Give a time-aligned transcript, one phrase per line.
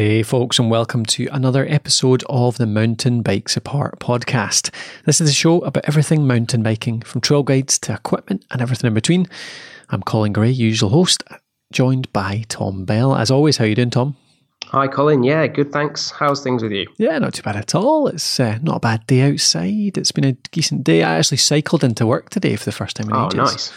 [0.00, 4.74] Hey, folks, and welcome to another episode of the Mountain Bikes Apart podcast.
[5.04, 8.88] This is a show about everything mountain biking, from trail guides to equipment and everything
[8.88, 9.26] in between.
[9.90, 11.22] I'm Colin Gray, usual host,
[11.70, 13.14] joined by Tom Bell.
[13.14, 14.16] As always, how you doing, Tom?
[14.68, 15.22] Hi, Colin.
[15.22, 15.70] Yeah, good.
[15.70, 16.10] Thanks.
[16.10, 16.86] How's things with you?
[16.96, 18.06] Yeah, not too bad at all.
[18.06, 19.98] It's uh, not a bad day outside.
[19.98, 21.02] It's been a decent day.
[21.02, 23.38] I actually cycled into work today for the first time in oh, ages.
[23.38, 23.72] Oh, nice.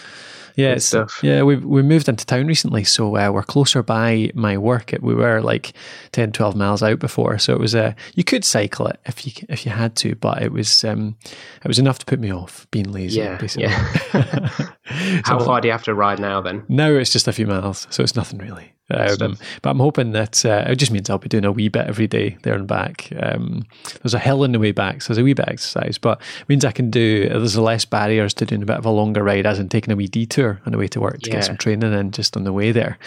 [0.56, 1.20] Yeah, stuff.
[1.24, 4.94] Yeah, we we moved into town recently, so uh, we're closer by my work.
[5.02, 5.74] We were like
[6.12, 7.84] 10, 12 miles out before, so it was a.
[7.84, 11.16] Uh, you could cycle it if you if you had to, but it was um,
[11.64, 13.20] it was enough to put me off being lazy.
[13.20, 13.70] Yeah, basically.
[13.70, 14.50] yeah.
[15.26, 16.42] How so, far do you have to ride now?
[16.42, 18.74] Then now it's just a few miles, so it's nothing really.
[18.94, 21.88] Um, but I'm hoping that uh, it just means I'll be doing a wee bit
[21.88, 23.10] every day there and back.
[23.20, 23.66] Um,
[24.02, 26.22] there's a hill in the way back, so there's a wee bit of exercise, but
[26.42, 29.24] it means I can do, there's less barriers to doing a bit of a longer
[29.24, 31.38] ride as in taking a wee detour on the way to work to yeah.
[31.38, 32.98] get some training in just on the way there.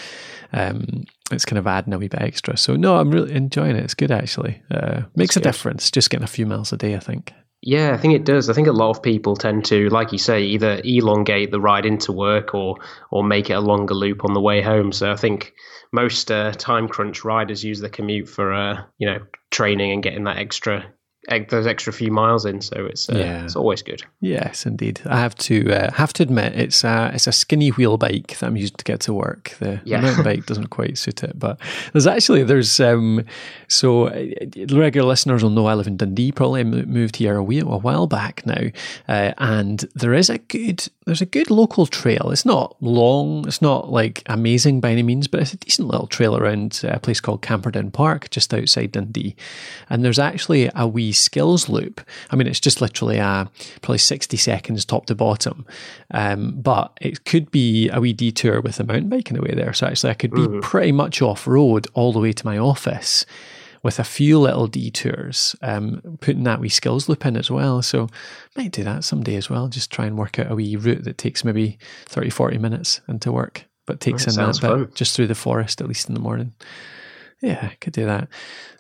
[0.53, 2.57] Um, it's kind of adding a wee bit extra.
[2.57, 3.85] So, no, I'm really enjoying it.
[3.85, 4.63] It's good actually.
[4.71, 5.45] Uh, makes a good.
[5.45, 7.33] difference just getting a few miles a day, I think.
[7.67, 8.49] Yeah, I think it does.
[8.49, 11.85] I think a lot of people tend to, like you say, either elongate the ride
[11.85, 12.77] into work or
[13.11, 14.91] or make it a longer loop on the way home.
[14.93, 15.53] So I think
[15.93, 19.19] most uh, time crunch riders use the commute for uh, you know
[19.51, 20.87] training and getting that extra
[21.49, 22.61] those extra few miles in.
[22.61, 23.45] So it's uh, yeah.
[23.45, 24.03] it's always good.
[24.21, 25.01] Yes, indeed.
[25.07, 28.47] I have to uh, have to admit it's a it's a skinny wheel bike that
[28.47, 29.57] I'm using to get to work.
[29.59, 30.01] The, yeah.
[30.01, 31.59] mountain bike doesn't quite suit it, but
[31.93, 33.25] there's actually there's um
[33.69, 34.27] so uh,
[34.71, 36.33] regular listeners will know I live in Dundee.
[36.33, 38.71] Probably moved here a, wee, a while back now,
[39.09, 42.31] uh, and there is a good there's a good local trail.
[42.31, 43.47] It's not long.
[43.47, 46.99] It's not like amazing by any means, but it's a decent little trail around a
[46.99, 49.37] place called Camperdown Park, just outside Dundee.
[49.89, 52.01] And there's actually a wee skills loop.
[52.31, 53.51] I mean, it's just literally a
[53.83, 55.67] probably 60 seconds top to bottom.
[56.13, 59.55] Um, but it could be a wee detour with a mountain bike in the way
[59.55, 59.73] there.
[59.73, 60.63] So actually, I could be mm.
[60.63, 63.27] pretty much off road all the way to my office
[63.83, 67.81] with a few little detours, um, putting that wee skills loop in as well.
[67.83, 68.09] So
[68.57, 69.69] might do that someday as well.
[69.69, 73.31] Just try and work out a wee route that takes maybe 30, 40 minutes into
[73.31, 74.91] work, but takes that in that bit fun.
[74.95, 76.53] just through the forest, at least in the morning.
[77.43, 78.29] Yeah, I could do that.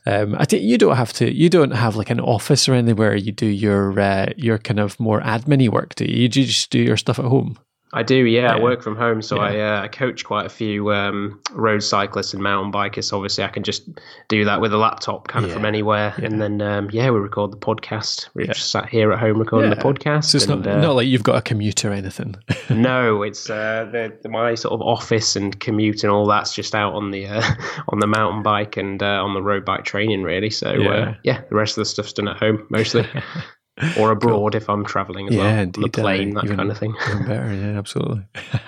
[0.06, 1.30] Um, I think you don't have to.
[1.30, 4.98] You don't have like an office or anywhere you do your uh, your kind of
[4.98, 5.94] more admin work.
[5.94, 6.22] Do you?
[6.22, 7.58] You just do your stuff at home.
[7.96, 8.42] I do, yeah.
[8.42, 8.56] yeah.
[8.56, 9.42] I work from home, so yeah.
[9.42, 13.10] I, uh, I coach quite a few um, road cyclists and mountain bikers.
[13.10, 13.88] Obviously, I can just
[14.28, 16.12] do that with a laptop, kind of from anywhere.
[16.22, 18.28] And then, um, yeah, we record the podcast.
[18.34, 20.24] We're just sat here at home recording the podcast.
[20.24, 22.36] So it's and, not, uh, not like you've got a commute or anything.
[22.68, 26.74] no, it's uh, the, the, my sort of office and commute and all that's just
[26.74, 27.42] out on the uh,
[27.88, 30.50] on the mountain bike and uh, on the road bike training, really.
[30.50, 31.14] So yeah.
[31.22, 33.08] yeah, the rest of the stuff's done at home mostly.
[33.98, 36.70] or abroad if I'm traveling as yeah, well, indeed, on the plane, that even, kind
[36.70, 36.92] of thing.
[37.26, 38.22] Better, yeah, absolutely.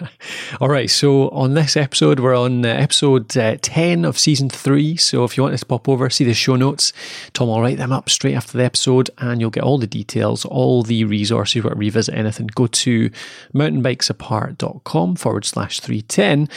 [0.61, 4.97] All right, so on this episode, we're on uh, episode uh, 10 of season three.
[4.97, 6.93] So if you want to pop over, see the show notes,
[7.33, 10.45] Tom will write them up straight after the episode and you'll get all the details,
[10.45, 11.57] all the resources.
[11.57, 13.11] If you to revisit anything, go to
[13.55, 16.49] mountainbikesapart.com forward slash 310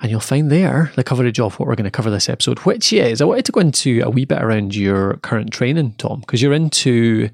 [0.00, 2.92] and you'll find there the coverage of what we're going to cover this episode, which
[2.92, 6.40] is I wanted to go into a wee bit around your current training, Tom, because
[6.40, 7.28] you're into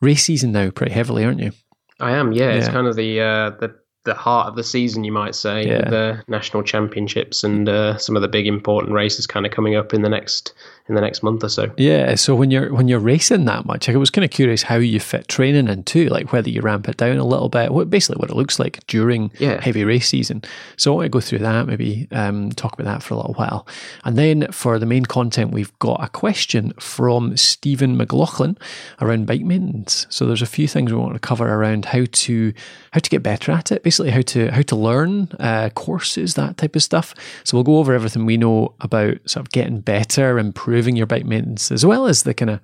[0.00, 1.52] race season now pretty heavily, aren't you?
[1.98, 2.32] I am.
[2.32, 2.54] Yeah, yeah.
[2.56, 3.74] it's kind of the uh, the
[4.04, 5.66] the heart of the season, you might say.
[5.66, 5.90] Yeah.
[5.90, 9.92] The national championships and uh, some of the big important races kind of coming up
[9.92, 10.54] in the next
[10.88, 11.70] in the next month or so.
[11.76, 12.16] Yeah.
[12.16, 14.98] So when you're when you're racing that much, I was kind of curious how you
[15.00, 18.30] fit training into, like whether you ramp it down a little bit, what basically what
[18.30, 19.60] it looks like during yeah.
[19.60, 20.42] heavy race season.
[20.76, 23.34] So I want to go through that, maybe um, talk about that for a little
[23.34, 23.66] while,
[24.04, 28.58] and then for the main content, we've got a question from Stephen McLaughlin
[29.00, 30.06] around bike maintenance.
[30.10, 32.52] So there's a few things we want to cover around how to
[32.90, 36.56] how to get better at it, basically how to how to learn uh, courses, that
[36.56, 37.12] type of stuff.
[37.42, 41.24] So we'll go over everything we know about sort of getting better, improving your bike
[41.24, 42.60] maintenance, as well as the kind of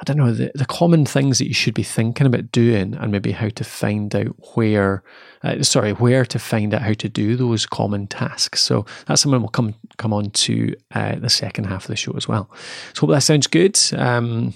[0.00, 3.10] I don't know, the, the common things that you should be thinking about doing and
[3.10, 5.02] maybe how to find out where,
[5.42, 8.62] uh, sorry, where to find out how to do those common tasks.
[8.62, 12.12] So that's something we'll come, come on to uh, the second half of the show
[12.12, 12.48] as well.
[12.94, 13.76] So hope that sounds good.
[13.96, 14.54] Um,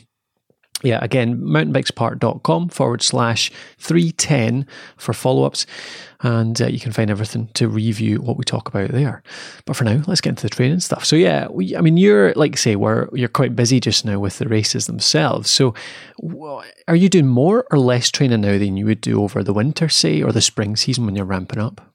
[0.82, 5.67] yeah, again, mountainbikesapart.com forward slash 310 for follow ups.
[6.20, 9.23] And uh, you can find everything to review what we talk about there.
[9.64, 11.05] But for now, let's get into the training stuff.
[11.05, 14.38] So, yeah, we, I mean, you're, like say, we're, you're quite busy just now with
[14.38, 15.50] the races themselves.
[15.50, 15.75] So,
[16.87, 19.88] are you doing more or less training now than you would do over the winter,
[19.88, 21.91] say, or the spring season when you're ramping up?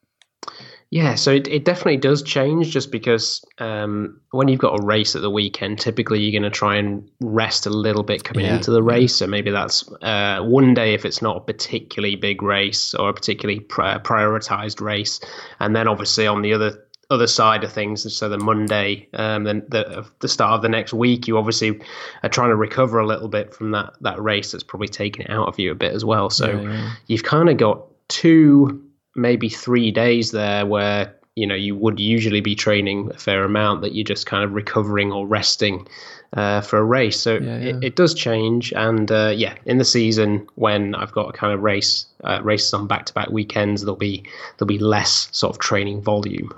[0.89, 5.17] Yeah, so it, it definitely does change just because um, when you've got a race
[5.17, 8.55] at the weekend, typically you're going to try and rest a little bit coming yeah.
[8.55, 9.17] into the race.
[9.17, 13.13] So maybe that's uh, one day if it's not a particularly big race or a
[13.13, 15.19] particularly pri- prioritized race.
[15.59, 18.13] And then obviously on the other other side of things.
[18.15, 21.79] So the Monday, um, then the the start of the next week, you obviously
[22.23, 25.29] are trying to recover a little bit from that that race that's probably taken it
[25.29, 26.29] out of you a bit as well.
[26.29, 26.93] So yeah, yeah.
[27.07, 28.83] you've kind of got two,
[29.17, 33.81] maybe three days there where you know you would usually be training a fair amount
[33.81, 35.87] that you're just kind of recovering or resting
[36.33, 37.19] uh, for a race.
[37.19, 37.69] So yeah, yeah.
[37.69, 41.53] It, it, does change, and uh, yeah, in the season when I've got a kind
[41.53, 44.23] of race uh, races on back to back weekends, there'll be
[44.57, 46.53] there'll be less sort of training volume.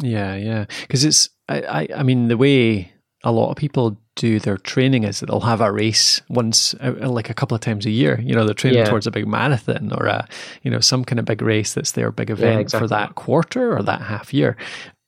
[0.00, 2.92] Yeah, yeah, because it's I, I I mean the way
[3.24, 6.92] a lot of people do their training is that they'll have a race once, uh,
[7.08, 8.20] like a couple of times a year.
[8.20, 8.84] You know, they're training yeah.
[8.84, 10.28] towards a big marathon or a,
[10.62, 12.84] you know, some kind of big race that's their big event yeah, exactly.
[12.84, 14.56] for that quarter or that half year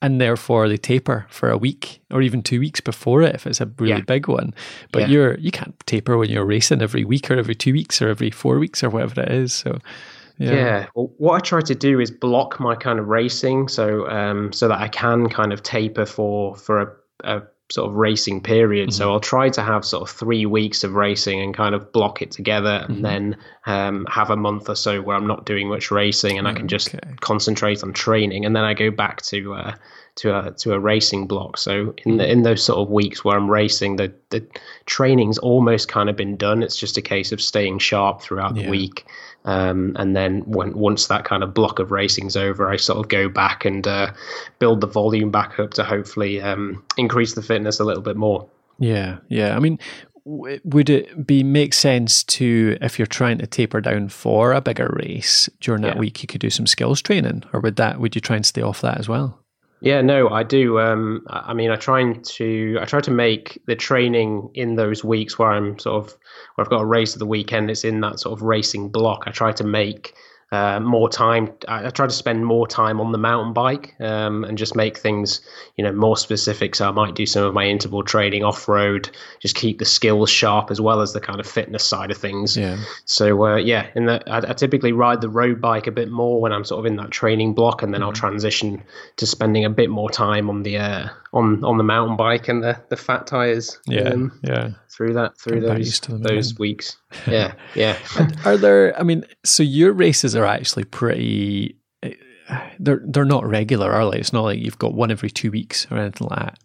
[0.04, 3.62] and therefore they taper for a week or even two weeks before it if it's
[3.62, 4.00] a really yeah.
[4.02, 4.52] big one.
[4.92, 8.10] But you're you can't taper when you're racing every week or every two weeks or
[8.10, 9.54] every four weeks or whatever it is.
[9.54, 9.78] So
[10.36, 10.52] yeah.
[10.52, 10.86] yeah.
[10.94, 14.68] Well, what I try to do is block my kind of racing so um so
[14.68, 18.90] that I can kind of taper for for a, a sort of racing period.
[18.90, 18.96] Mm-hmm.
[18.96, 22.20] So I'll try to have sort of three weeks of racing and kind of block
[22.20, 23.02] it together, and mm-hmm.
[23.02, 26.52] then um, have a month or so where I'm not doing much racing and I
[26.52, 27.14] can just okay.
[27.20, 29.74] concentrate on training, and then I go back to uh,
[30.16, 31.56] to a to a racing block.
[31.56, 34.46] So in the in those sort of weeks where I'm racing, the the
[34.86, 36.62] training's almost kind of been done.
[36.62, 38.64] It's just a case of staying sharp throughout yeah.
[38.64, 39.06] the week.
[39.44, 43.08] Um, and then when once that kind of block of racing's over, I sort of
[43.08, 44.12] go back and uh,
[44.58, 48.48] build the volume back up to hopefully um, increase the fitness a little bit more.
[48.78, 49.54] Yeah, yeah.
[49.54, 49.78] I mean,
[50.24, 54.94] would it be make sense to if you're trying to taper down for a bigger
[54.98, 56.00] race during that yeah.
[56.00, 58.62] week, you could do some skills training, or would that would you try and stay
[58.62, 59.43] off that as well?
[59.84, 60.80] Yeah, no, I do.
[60.80, 65.38] Um, I mean, I try to I try to make the training in those weeks
[65.38, 66.16] where I'm sort of
[66.54, 67.70] where I've got a race of the weekend.
[67.70, 69.24] It's in that sort of racing block.
[69.26, 70.14] I try to make
[70.54, 71.52] uh, more time.
[71.66, 74.96] I, I, try to spend more time on the mountain bike um, and just make
[74.96, 75.40] things,
[75.76, 76.74] you know, more specific.
[76.74, 79.10] So I might do some of my interval training off road,
[79.40, 82.56] just keep the skills sharp as well as the kind of fitness side of things.
[82.56, 82.78] Yeah.
[83.04, 86.40] So uh, yeah, in that I, I, typically ride the road bike a bit more
[86.40, 88.08] when I'm sort of in that training block, and then mm-hmm.
[88.08, 88.82] I'll transition
[89.16, 92.62] to spending a bit more time on the uh, on on the mountain bike and
[92.62, 93.78] the the fat tires.
[93.86, 94.10] Yeah.
[94.10, 96.96] Um, yeah through that through those those weeks.
[97.26, 97.96] Yeah, yeah.
[98.44, 98.98] are there?
[98.98, 101.76] I mean, so your races are actually pretty.
[102.02, 102.14] Eh,
[102.78, 104.18] they're they're not regular, are they?
[104.18, 106.58] It's not like you've got one every two weeks or anything like that.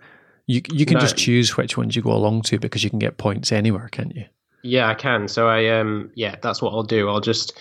[0.48, 1.02] You you can no.
[1.02, 4.16] just choose which ones you go along to because you can get points anywhere, can't
[4.16, 4.26] you?
[4.62, 5.28] Yeah, I can.
[5.28, 7.08] So I um yeah, that's what I'll do.
[7.08, 7.58] I'll just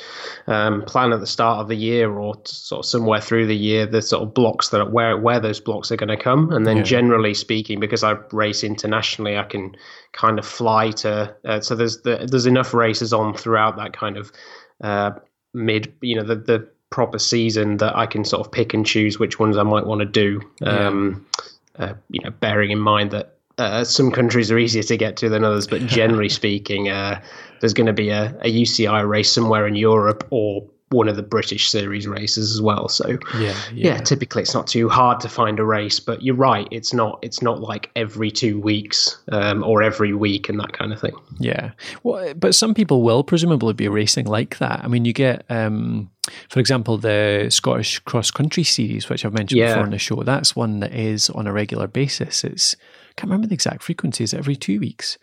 [0.49, 3.87] um, plan at the start of the year or sort of somewhere through the year
[3.87, 6.67] the sort of blocks that are, where where those blocks are going to come, and
[6.67, 6.83] then yeah.
[6.83, 9.77] generally speaking, because I race internationally, I can
[10.13, 11.35] kind of fly to.
[11.45, 14.33] Uh, so there's the, there's enough races on throughout that kind of
[14.81, 15.13] uh,
[15.55, 19.19] mid, you know, the the proper season that I can sort of pick and choose
[19.19, 20.41] which ones I might want to do.
[20.63, 21.27] Um,
[21.79, 21.85] yeah.
[21.85, 25.29] uh, you know, bearing in mind that uh, some countries are easier to get to
[25.29, 27.21] than others, but generally speaking, uh,
[27.61, 31.23] there's going to be a, a, UCI race somewhere in Europe or one of the
[31.23, 32.89] British series races as well.
[32.89, 36.35] So yeah, yeah, yeah, typically it's not too hard to find a race, but you're
[36.35, 40.73] right, it's not it's not like every two weeks um, or every week and that
[40.73, 41.15] kind of thing.
[41.39, 41.73] Yeah,
[42.05, 44.83] well, but some people will presumably be racing like that.
[44.83, 45.45] I mean, you get.
[45.51, 46.11] Um,
[46.51, 49.69] for example, the Scottish Cross Country Series, which I've mentioned yeah.
[49.69, 52.45] before on the show, that's one that is on a regular basis.
[52.45, 52.77] It's
[53.19, 54.25] can't remember the exact frequency.
[54.25, 55.19] Is it every two weeks?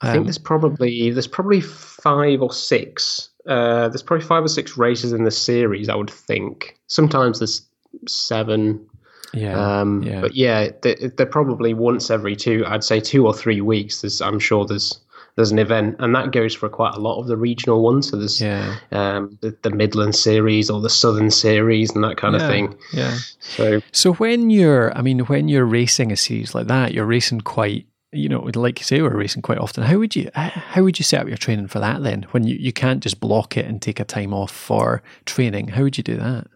[0.00, 3.28] I um, think there's probably there's probably five or six.
[3.46, 5.88] Uh, there's probably five or six races in the series.
[5.88, 6.78] I would think.
[6.86, 7.62] Sometimes there's
[8.06, 8.86] seven.
[9.32, 10.20] Yeah, um, yeah.
[10.20, 12.64] But yeah, they're, they're, probably once every two.
[12.66, 14.00] I'd say two or three weeks.
[14.00, 15.00] There's, I'm sure there's
[15.36, 18.10] there's an event, and that goes for quite a lot of the regional ones.
[18.10, 18.76] So there's yeah.
[18.92, 22.78] um, the, the Midland series or the Southern series and that kind yeah, of thing.
[22.92, 23.18] Yeah.
[23.40, 27.42] So so when you're, I mean, when you're racing a series like that, you're racing
[27.42, 27.86] quite.
[28.12, 29.84] You know, like you say, we're racing quite often.
[29.84, 32.24] How would you how would you set up your training for that then?
[32.32, 35.84] When you, you can't just block it and take a time off for training, how
[35.84, 36.48] would you do that?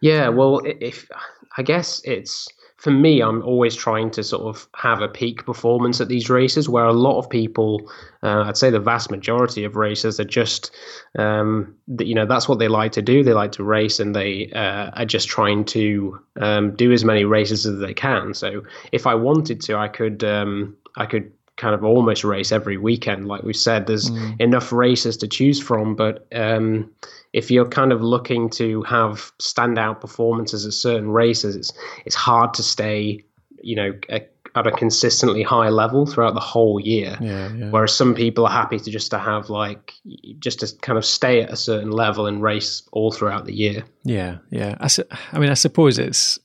[0.00, 1.08] Yeah, well, if
[1.56, 2.48] I guess it's
[2.78, 6.68] for me, I'm always trying to sort of have a peak performance at these races
[6.68, 7.90] where a lot of people,
[8.22, 10.70] uh, I'd say the vast majority of racers are just,
[11.18, 13.24] um, you know, that's what they like to do.
[13.24, 17.24] They like to race and they uh, are just trying to um, do as many
[17.24, 18.32] races as they can.
[18.32, 22.76] So if I wanted to, I could, um, I could kind of almost race every
[22.76, 23.26] weekend.
[23.26, 24.40] Like we said, there's mm.
[24.40, 26.88] enough races to choose from, but um,
[27.32, 31.72] if you're kind of looking to have standout performances at certain races, it's,
[32.06, 33.24] it's hard to stay,
[33.62, 37.16] you know, a, at a consistently high level throughout the whole year.
[37.20, 37.70] Yeah, yeah.
[37.70, 39.92] Whereas some people are happy to just to have like
[40.38, 43.84] just to kind of stay at a certain level and race all throughout the year.
[44.04, 44.76] Yeah, yeah.
[44.80, 46.38] I, su- I mean, I suppose it's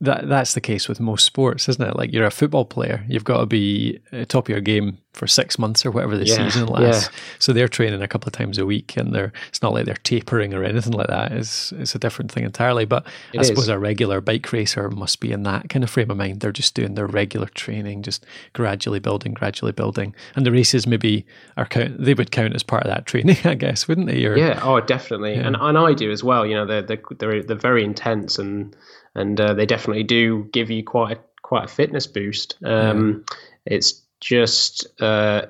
[0.00, 1.96] that that's the case with most sports, isn't it?
[1.96, 5.58] Like you're a football player, you've got to be top of your game for six
[5.58, 7.10] months or whatever the yeah, season lasts.
[7.12, 7.20] Yeah.
[7.40, 9.96] So they're training a couple of times a week, and they're it's not like they're
[9.96, 11.32] tapering or anything like that.
[11.32, 12.84] It's it's a different thing entirely.
[12.84, 13.48] But it I is.
[13.48, 16.40] suppose a regular bike racer must be in that kind of frame of mind.
[16.40, 21.26] They're just doing their regular training, just gradually building, gradually building, and the races maybe
[21.56, 22.00] are count.
[22.00, 24.24] They would count as part of that training, I guess, wouldn't they?
[24.24, 24.60] Or, yeah.
[24.62, 25.34] Oh, definitely.
[25.34, 25.48] Yeah.
[25.48, 26.46] And and I do as well.
[26.46, 28.76] You know, they're they're they're, they're very intense and
[29.18, 32.56] and uh, they definitely do give you quite a, quite a fitness boost.
[32.64, 33.24] Um,
[33.66, 35.42] It's just uh,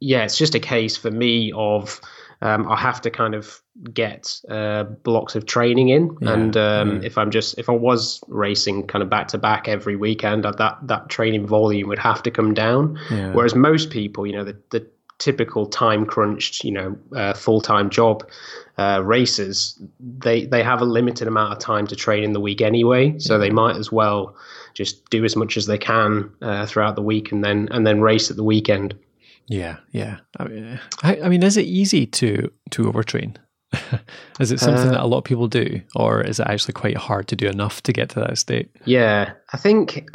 [0.00, 2.00] yeah, it's just a case for me of
[2.42, 3.62] um, I have to kind of
[3.94, 7.06] get uh, blocks of training in, yeah, and um, yeah.
[7.06, 10.52] if I'm just if I was racing kind of back to back every weekend, uh,
[10.52, 12.98] that that training volume would have to come down.
[13.10, 13.32] Yeah.
[13.32, 14.86] Whereas most people, you know, the, the
[15.22, 18.28] typical time crunched, you know, uh, full time job
[18.76, 22.60] uh, racers, they they have a limited amount of time to train in the week
[22.60, 24.34] anyway, so they might as well
[24.74, 28.00] just do as much as they can uh, throughout the week and then and then
[28.00, 28.98] race at the weekend.
[29.46, 30.18] Yeah, yeah.
[30.38, 33.36] I mean, I, I mean is it easy to to overtrain?
[34.40, 37.28] is it something that a lot of people do, or is it actually quite hard
[37.28, 38.70] to do enough to get to that state?
[38.84, 40.10] Yeah, I think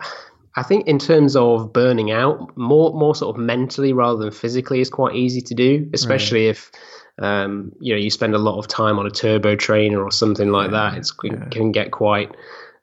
[0.58, 4.82] I think in terms of burning out, more more sort of mentally rather than physically
[4.82, 6.58] is quite easy to do, especially right.
[6.58, 6.72] if
[7.20, 10.50] um, you know you spend a lot of time on a turbo trainer or something
[10.50, 10.98] like yeah, that.
[10.98, 11.46] It's, it yeah.
[11.52, 12.36] can get quite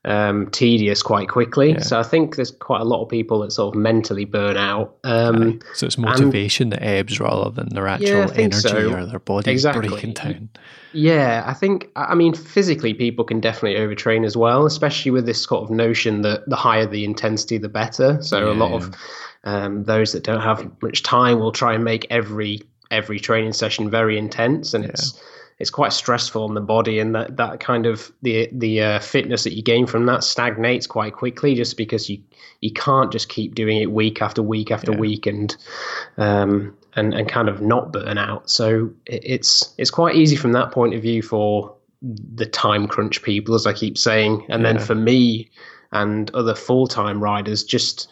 [0.05, 1.73] um, tedious quite quickly.
[1.73, 1.81] Yeah.
[1.81, 4.97] So I think there's quite a lot of people that sort of mentally burn out.
[5.05, 8.93] Um, So it's motivation and, that ebbs rather than their actual yeah, energy so.
[8.93, 9.89] or their body exactly.
[9.89, 10.49] breaking down.
[10.93, 15.43] Yeah, I think I mean physically people can definitely overtrain as well, especially with this
[15.43, 18.23] sort of notion that the higher the intensity, the better.
[18.23, 18.95] So yeah, a lot of
[19.43, 23.91] um, those that don't have much time will try and make every every training session
[23.91, 25.21] very intense, and it's
[25.59, 29.45] it's quite stressful on the body, and that that kind of the the uh, fitness
[29.45, 32.21] that you gain from that stagnates quite quickly, just because you
[32.61, 34.99] you can't just keep doing it week after week after yeah.
[34.99, 35.57] week, and
[36.17, 38.51] um and and kind of not burn out.
[38.51, 43.23] So it, it's it's quite easy from that point of view for the time crunch
[43.23, 44.73] people, as I keep saying, and yeah.
[44.73, 45.51] then for me
[45.93, 48.09] and other full time riders, just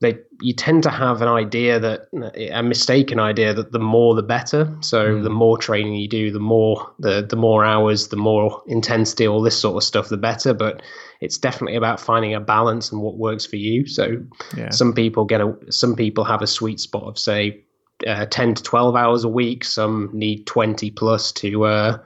[0.00, 2.08] they you tend to have an idea that
[2.52, 4.76] a mistaken idea that the more the better.
[4.80, 5.22] So mm.
[5.22, 9.42] the more training you do, the more the the more hours, the more intensity, all
[9.42, 10.52] this sort of stuff, the better.
[10.52, 10.82] But
[11.20, 13.86] it's definitely about finding a balance and what works for you.
[13.86, 14.16] So
[14.56, 14.70] yeah.
[14.70, 17.64] some people get a some people have a sweet spot of say
[18.06, 21.98] uh, 10 to 12 hours a week some need 20 plus to uh,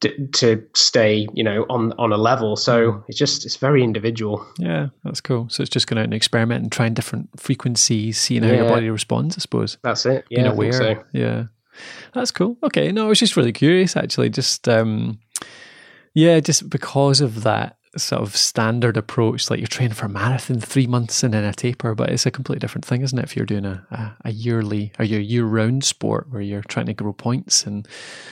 [0.00, 2.56] to stay, you know, on on a level.
[2.56, 3.04] So mm.
[3.08, 4.46] it's just it's very individual.
[4.58, 5.48] Yeah, that's cool.
[5.48, 8.56] So it's just going out and experiment and trying different frequencies, seeing how yeah.
[8.56, 9.36] your body responds.
[9.38, 10.24] I suppose that's it.
[10.30, 10.72] Yeah, Being aware.
[10.72, 11.04] So.
[11.12, 11.44] Yeah,
[12.14, 12.56] that's cool.
[12.62, 14.30] Okay, no, I was just really curious, actually.
[14.30, 15.18] Just um,
[16.14, 20.60] yeah, just because of that sort of standard approach, like you're training for a marathon
[20.60, 23.24] three months and then a taper, but it's a completely different thing, isn't it?
[23.24, 26.86] If you're doing a, a, a yearly or your year round sport where you're trying
[26.86, 27.86] to grow points and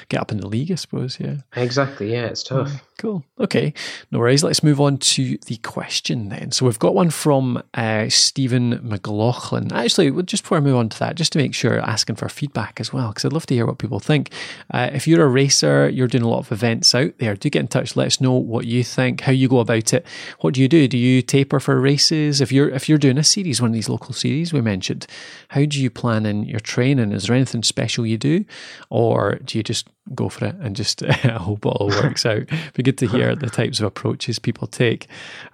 [0.08, 1.18] get up in the league, I suppose.
[1.20, 1.36] Yeah.
[1.56, 2.12] Exactly.
[2.12, 2.70] Yeah, it's tough.
[2.70, 2.80] Mm.
[2.98, 3.24] Cool.
[3.38, 3.74] Okay.
[4.10, 4.44] No worries.
[4.44, 6.52] Let's move on to the question then.
[6.52, 9.72] So we've got one from uh, Stephen McLaughlin.
[9.72, 12.80] Actually, just before I move on to that, just to make sure, asking for feedback
[12.80, 14.30] as well, because I'd love to hear what people think.
[14.72, 17.60] Uh, if you're a racer, you're doing a lot of events out there, do get
[17.60, 17.96] in touch.
[17.96, 20.06] Let us know what you think, how you go about it.
[20.40, 20.86] What do you do?
[20.88, 22.40] Do you taper for races?
[22.40, 25.06] If you're if you're doing a series, one of these local series we mentioned,
[25.48, 27.12] how do you plan in your training?
[27.12, 28.44] Is there anything special you do,
[28.90, 32.42] or do you just go for it and just I hope it all works out?
[32.74, 35.06] Be good to hear the types of approaches people take.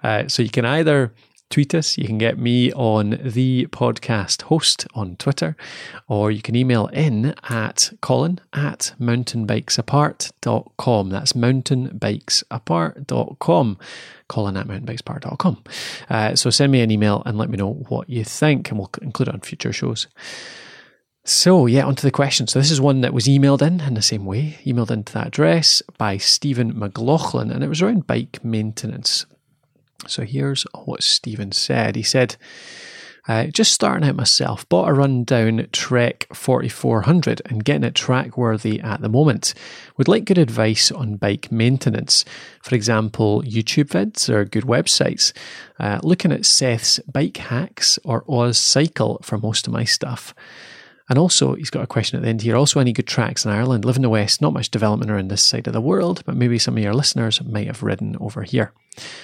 [0.03, 1.13] Uh, so you can either
[1.51, 1.97] tweet us.
[1.97, 5.57] You can get me on the podcast host on Twitter,
[6.07, 11.09] or you can email in at colin at mountainbikesapart.com.
[11.09, 13.77] That's mountainbikesapart.com.
[14.27, 15.63] Colin at mountainbikesapart.com.
[16.09, 18.89] Uh, so send me an email and let me know what you think, and we'll
[19.01, 20.07] include it on future shows.
[21.23, 22.47] So, yeah, onto the question.
[22.47, 25.27] So, this is one that was emailed in in the same way, emailed into that
[25.27, 29.25] address by Stephen McLaughlin, and it was around bike maintenance.
[30.07, 31.95] So here's what Stephen said.
[31.95, 32.35] He said,
[33.27, 38.79] uh, just starting out myself, bought a rundown Trek 4400 and getting it track worthy
[38.79, 39.53] at the moment.
[39.97, 42.25] Would like good advice on bike maintenance.
[42.63, 45.33] For example, YouTube vids or good websites.
[45.79, 50.33] Uh, looking at Seth's Bike Hacks or Oz Cycle for most of my stuff.
[51.11, 52.55] And also, he's got a question at the end here.
[52.55, 53.83] Also, any good tracks in Ireland?
[53.83, 56.57] Live in the West, not much development around this side of the world, but maybe
[56.57, 58.71] some of your listeners might have ridden over here.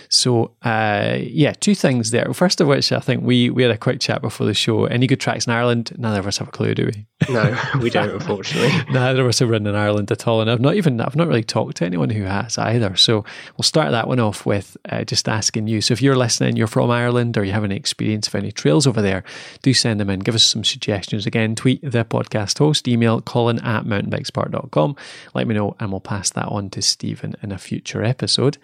[0.09, 2.33] So, uh, yeah, two things there.
[2.33, 4.85] First of which, I think we we had a quick chat before the show.
[4.85, 5.93] Any good tracks in Ireland?
[5.97, 7.05] Neither of us have a clue, do we?
[7.29, 8.71] No, we don't, unfortunately.
[8.93, 11.27] Neither of us have ridden in Ireland at all, and I've not even I've not
[11.27, 12.95] really talked to anyone who has either.
[12.95, 13.25] So
[13.57, 15.81] we'll start that one off with uh, just asking you.
[15.81, 18.87] So if you're listening, you're from Ireland, or you have any experience of any trails
[18.87, 19.23] over there,
[19.61, 20.21] do send them in.
[20.21, 21.25] Give us some suggestions.
[21.25, 24.95] Again, tweet the podcast host, email colin at mountainbikesapart.com.
[25.33, 28.57] Let me know, and we'll pass that on to Stephen in a future episode.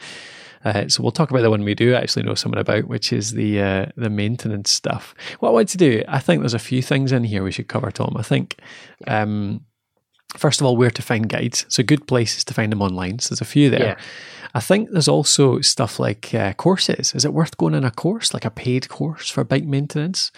[0.63, 3.31] Uh, so we'll talk about the one we do actually know something about, which is
[3.31, 5.13] the uh, the maintenance stuff.
[5.39, 7.67] What I want to do, I think there's a few things in here we should
[7.67, 8.15] cover, Tom.
[8.17, 8.59] I think.
[9.07, 9.65] Um,
[10.37, 11.65] first of all, where to find guides.
[11.69, 13.19] So good places to find them online.
[13.19, 13.79] So there's a few there.
[13.79, 13.95] Yeah.
[14.55, 17.13] I think there's also stuff like uh, courses.
[17.15, 20.31] Is it worth going on a course, like a paid course for bike maintenance?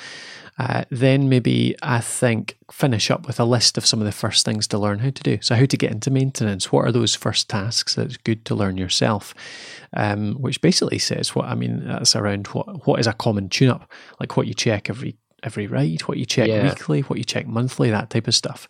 [0.58, 4.46] Uh, then maybe I think finish up with a list of some of the first
[4.46, 5.38] things to learn how to do.
[5.42, 6.72] So how to get into maintenance?
[6.72, 9.34] What are those first tasks that's good to learn yourself?
[9.94, 11.86] Um, which basically says what I mean.
[11.86, 16.02] That's around what what is a common tune-up, like what you check every every ride,
[16.02, 16.64] what you check yeah.
[16.64, 18.68] weekly, what you check monthly, that type of stuff.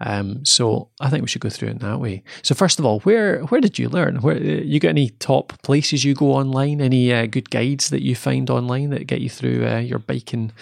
[0.00, 2.22] Um, so I think we should go through it that way.
[2.42, 4.16] So first of all, where where did you learn?
[4.16, 6.80] Where you got any top places you go online?
[6.80, 10.52] Any uh, good guides that you find online that get you through uh, your biking,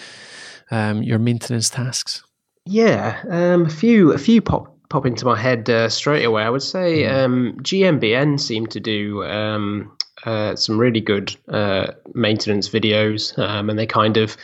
[0.71, 2.23] um, your maintenance tasks?
[2.65, 6.43] Yeah, um, a few a few pop pop into my head uh, straight away.
[6.43, 7.15] I would say hmm.
[7.15, 9.95] um, GMBN seemed to do um,
[10.25, 14.35] uh, some really good uh, maintenance videos, um, and they kind of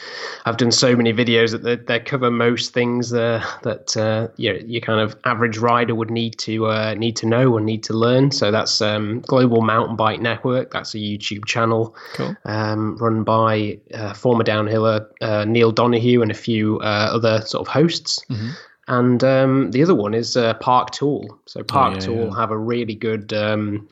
[0.46, 4.54] have done so many videos that they, they cover most things uh, that uh, you
[4.66, 7.94] your kind of average rider would need to uh, need to know or need to
[7.94, 8.32] learn.
[8.32, 10.72] So that's um, Global Mountain Bike Network.
[10.72, 12.36] That's a YouTube channel cool.
[12.46, 15.06] um, run by uh, former downhiller
[15.46, 18.24] Neil Donoghue and a few other sort of hosts.
[18.30, 18.50] Mm-hmm.
[18.88, 21.40] And um, the other one is Park Tool.
[21.48, 22.36] So Park oh, yeah, Tool yeah.
[22.36, 23.90] have a really good, um,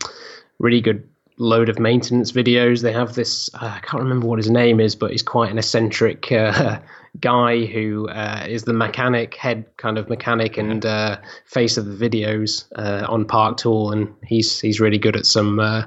[0.60, 2.82] really good load of maintenance videos.
[2.82, 5.58] They have this, uh, I can't remember what his name is, but he's quite an
[5.58, 6.80] eccentric uh,
[7.20, 12.10] guy who uh, is the mechanic, head kind of mechanic and uh, face of the
[12.10, 13.92] videos uh, on Park Tool.
[13.92, 15.84] And he's he's really good at some uh,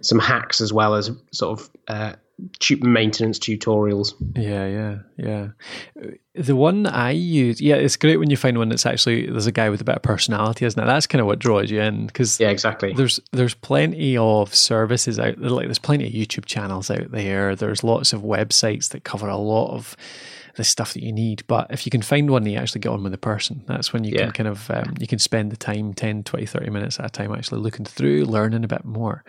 [0.00, 2.16] some hacks as well as sort of
[2.80, 4.14] maintenance tutorials.
[4.34, 6.12] Yeah, yeah, yeah.
[6.34, 9.52] The one I use, yeah, it's great when you find one that's actually there's a
[9.52, 10.86] guy with a bit of personality, isn't it?
[10.86, 12.92] That's kind of what draws you in because yeah, exactly.
[12.92, 17.54] There's there's plenty of services out there, like there's plenty of YouTube channels out there.
[17.54, 19.96] There's lots of websites that cover a lot of
[20.56, 21.44] the stuff that you need.
[21.46, 23.92] But if you can find one that you actually get on with the person, that's
[23.92, 24.24] when you yeah.
[24.24, 27.10] can kind of um, you can spend the time 10, 20, 30 minutes at a
[27.10, 29.24] time actually looking through, learning a bit more.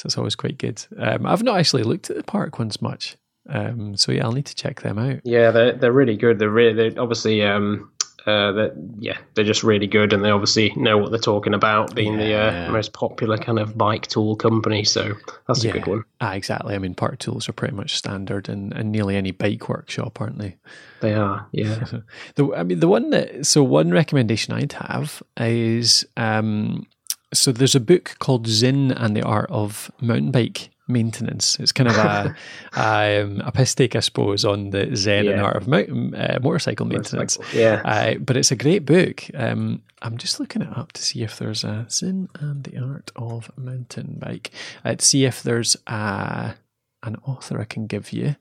[0.00, 0.82] So it's always quite good.
[0.96, 3.18] Um, I've not actually looked at the park ones much.
[3.50, 5.20] Um, so yeah, I'll need to check them out.
[5.24, 6.38] Yeah, they're they're really good.
[6.38, 7.92] They're really they're obviously um,
[8.24, 11.94] uh, that yeah, they're just really good, and they obviously know what they're talking about,
[11.94, 14.84] being yeah, the uh, most popular kind of bike tool company.
[14.84, 15.12] So
[15.46, 15.72] that's yeah.
[15.72, 16.04] a good one.
[16.22, 16.74] Ah, exactly.
[16.74, 20.38] I mean, park tools are pretty much standard in, in nearly any bike workshop, aren't
[20.38, 20.56] they?
[21.02, 21.46] They are.
[21.52, 21.84] Yeah.
[22.36, 26.86] the I mean, the one that so one recommendation I'd have is um,
[27.32, 31.58] so there's a book called Zen and the Art of Mountain Bike Maintenance.
[31.60, 32.34] It's kind of a
[33.22, 35.32] um, a piss take, I suppose, on the Zen yeah.
[35.32, 37.38] and Art of mountain, uh, Motorcycle Maintenance.
[37.38, 37.60] Motorcycle.
[37.60, 39.24] Yeah, uh, but it's a great book.
[39.34, 43.12] Um, I'm just looking it up to see if there's a Zen and the Art
[43.16, 44.50] of Mountain Bike.
[44.84, 46.54] Uh, to see if there's a
[47.02, 48.36] an author I can give you.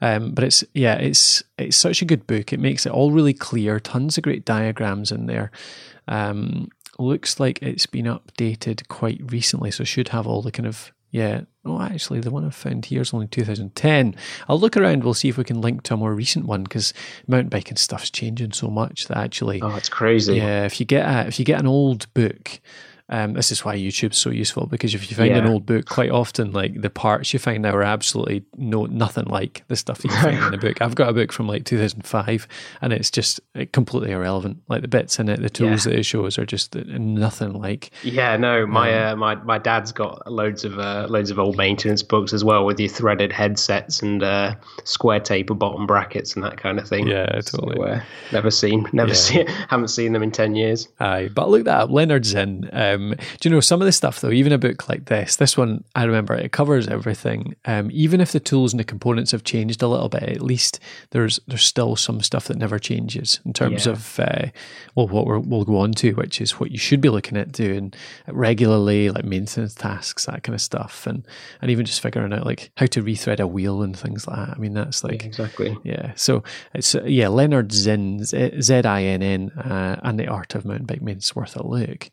[0.00, 2.52] Um, but it's yeah, it's it's such a good book.
[2.52, 3.80] It makes it all really clear.
[3.80, 5.50] Tons of great diagrams in there.
[6.06, 10.92] Um, looks like it's been updated quite recently, so should have all the kind of
[11.14, 11.42] yeah.
[11.64, 14.16] Oh, actually, the one I found here is only 2010.
[14.48, 15.04] I'll look around.
[15.04, 16.92] We'll see if we can link to a more recent one because
[17.28, 19.62] mountain biking stuff's changing so much that actually.
[19.62, 20.34] Oh, it's crazy.
[20.34, 22.60] Yeah, if you get a, if you get an old book
[23.10, 25.38] um, this is why YouTube's so useful because if you find yeah.
[25.38, 29.26] an old book, quite often like the parts you find now are absolutely no nothing
[29.26, 30.80] like the stuff you find in the book.
[30.80, 32.48] I've got a book from like 2005,
[32.80, 33.40] and it's just
[33.72, 34.62] completely irrelevant.
[34.68, 35.92] Like the bits in it, the tools yeah.
[35.92, 37.90] that it shows are just nothing like.
[38.02, 41.58] Yeah, no, my um, uh, my my dad's got loads of uh, loads of old
[41.58, 46.42] maintenance books as well with your threaded headsets and uh, square taper bottom brackets and
[46.42, 47.06] that kind of thing.
[47.06, 47.76] Yeah, totally.
[47.76, 49.14] So, uh, never seen, never yeah.
[49.14, 50.88] seen, haven't seen them in ten years.
[51.00, 51.90] Aye, but look that up.
[51.90, 52.70] Lennard Zinn.
[52.94, 54.30] Um, do you know some of the stuff though?
[54.30, 57.54] Even a book like this, this one I remember it covers everything.
[57.64, 60.80] Um, even if the tools and the components have changed a little bit, at least
[61.10, 63.92] there's there's still some stuff that never changes in terms yeah.
[63.92, 64.46] of uh,
[64.94, 67.52] well what we will go on to, which is what you should be looking at
[67.52, 67.92] doing
[68.28, 71.26] regularly, like maintenance tasks, that kind of stuff, and
[71.60, 74.56] and even just figuring out like how to rethread a wheel and things like that.
[74.56, 76.12] I mean, that's like yeah, exactly yeah.
[76.16, 76.42] So
[76.74, 80.86] it's uh, yeah, Lennard Zinn Z I N N uh, and the art of mountain
[80.86, 82.10] bike maintenance worth a look.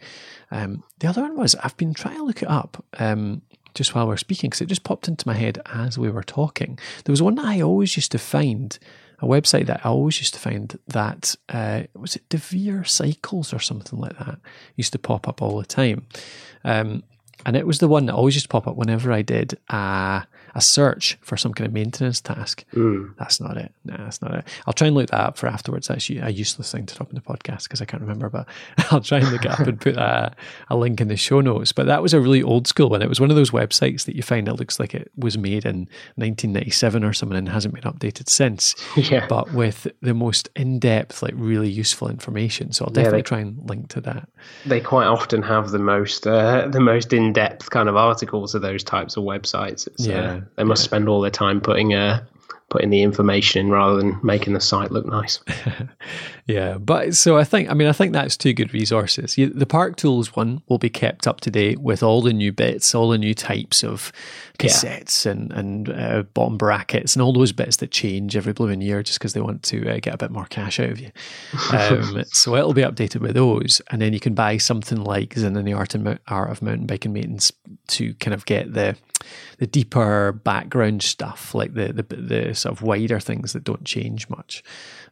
[0.51, 2.83] Um, the other one was I've been trying to look it up.
[2.99, 3.41] Um,
[3.73, 6.23] just while we are speaking because it just popped into my head as we were
[6.23, 6.77] talking.
[7.05, 8.77] There was one that I always used to find
[9.19, 13.59] a website that I always used to find that uh, was it Devere Cycles or
[13.59, 14.39] something like that
[14.75, 16.05] used to pop up all the time.
[16.63, 17.03] Um,
[17.45, 19.57] and it was the one that always used to pop up whenever I did
[20.55, 22.65] a search for some kind of maintenance task.
[22.73, 23.15] Mm.
[23.17, 23.73] That's not it.
[23.85, 24.47] No, that's not it.
[24.65, 25.87] I'll try and look that up for afterwards.
[25.87, 28.47] That's a useless thing to drop in the podcast because I can't remember, but
[28.91, 30.33] I'll try and look it up and put a,
[30.69, 31.71] a, link in the show notes.
[31.71, 33.01] But that was a really old school one.
[33.01, 35.65] It was one of those websites that you find that looks like it was made
[35.65, 38.75] in 1997 or something and hasn't been updated since.
[39.11, 39.25] Yeah.
[39.27, 42.71] But with the most in depth, like really useful information.
[42.71, 44.29] So I'll definitely yeah, they, try and link to that.
[44.65, 48.61] They quite often have the most uh, the most in depth kind of articles of
[48.61, 49.87] those types of websites.
[49.87, 50.88] It's, uh, yeah, uh, they must yeah.
[50.88, 52.23] spend all their time putting uh,
[52.71, 55.39] putting the information in rather than making the site look nice.
[56.47, 59.36] yeah, but so I think I mean I think that's two good resources.
[59.36, 62.95] The Park Tools one will be kept up to date with all the new bits,
[62.95, 64.13] all the new types of
[64.58, 65.34] cassettes yeah.
[65.34, 69.19] and and uh, bottom brackets and all those bits that change every blooming year just
[69.19, 71.12] because they want to uh, get a bit more cash out of you.
[71.71, 75.56] Um, so it'll be updated with those, and then you can buy something like Zen
[75.56, 77.51] and the Art and Art of Mountain Biking Maintenance
[77.88, 78.97] to kind of get the
[79.57, 84.29] the deeper background stuff, like the, the the sort of wider things that don't change
[84.29, 84.63] much.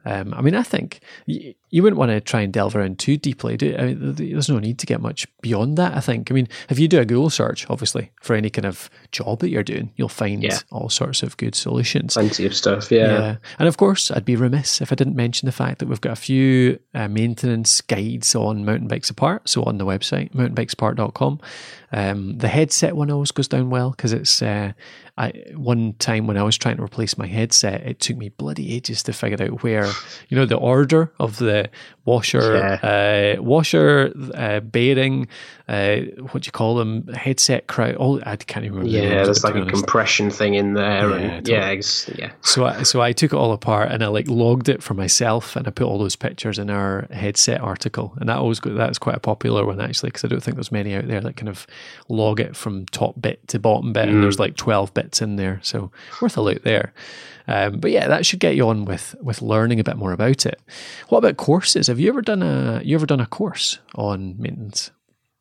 [0.06, 3.18] Um, I mean, I think you, you wouldn't want to try and delve around too
[3.18, 3.58] deeply.
[3.58, 5.94] Do I mean, there's no need to get much beyond that.
[5.94, 6.32] I think.
[6.32, 9.50] I mean, if you do a Google search, obviously for any kind of job that
[9.50, 10.60] you're doing, you'll find yeah.
[10.72, 12.14] all sorts of good solutions.
[12.14, 13.08] Plenty of stuff, yeah.
[13.08, 13.36] yeah.
[13.60, 16.14] And of course, I'd be remiss if I didn't mention the fact that we've got
[16.14, 19.50] a few uh, maintenance guides on Mountain Bikes Apart.
[19.50, 21.42] So on the website, mountainbikesapart.com.
[21.92, 24.74] Um, the headset one always goes down well because it's uh,
[25.18, 28.74] I, one time when I was trying to replace my headset, it took me bloody
[28.74, 29.86] ages to figure out where,
[30.30, 31.70] you know, the order of the
[32.10, 33.36] washer, yeah.
[33.38, 35.28] uh, washer, uh, bearing,
[35.68, 35.98] uh,
[36.32, 37.96] what do you call them, headset crowd.
[37.96, 38.98] All I can't even remember.
[38.98, 42.18] Yeah, there's like a compression thing in there, yeah, and totally.
[42.18, 42.32] yeah, yeah.
[42.42, 45.56] So I, so I took it all apart and I like logged it for myself,
[45.56, 49.16] and I put all those pictures in our headset article, and that always that's quite
[49.16, 51.68] a popular one actually because I don't think there's many out there that kind of
[52.08, 54.14] log it from top bit to bottom bit, mm.
[54.14, 55.60] and there's like twelve bits in there.
[55.62, 55.92] So
[56.22, 56.94] worth a look there.
[57.50, 60.46] Um, but yeah, that should get you on with with learning a bit more about
[60.46, 60.62] it.
[61.08, 61.88] What about courses?
[61.88, 64.92] Have you ever done a you ever done a course on maintenance?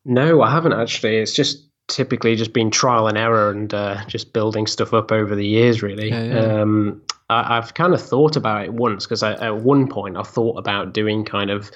[0.05, 1.17] No, I haven't actually.
[1.17, 5.35] It's just typically just been trial and error and uh, just building stuff up over
[5.35, 5.83] the years.
[5.83, 6.61] Really, yeah, yeah.
[6.61, 10.57] Um, I, have kind of thought about it once because at one point I thought
[10.57, 11.69] about doing kind of